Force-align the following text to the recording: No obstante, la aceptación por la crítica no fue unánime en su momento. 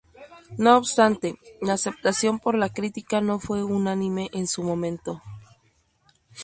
No 0.57 0.77
obstante, 0.77 1.35
la 1.61 1.73
aceptación 1.73 2.39
por 2.39 2.55
la 2.55 2.69
crítica 2.73 3.21
no 3.21 3.37
fue 3.39 3.63
unánime 3.63 4.31
en 4.33 4.47
su 4.47 4.63
momento. 4.63 5.21